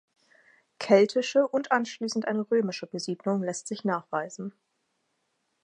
[0.79, 4.51] Keltische und anschließend eine römische Besiedelung lässt sich nachweisen.